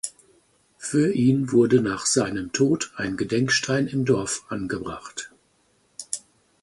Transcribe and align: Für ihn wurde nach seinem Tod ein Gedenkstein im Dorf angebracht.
Für 0.79 1.11
ihn 1.13 1.51
wurde 1.51 1.79
nach 1.79 2.07
seinem 2.07 2.51
Tod 2.53 2.91
ein 2.95 3.17
Gedenkstein 3.17 3.85
im 3.85 4.03
Dorf 4.03 4.43
angebracht. 4.49 5.31